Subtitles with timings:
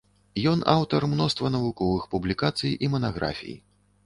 [0.51, 3.57] Ён аўтар мноства навуковых публікацый і манаграфій.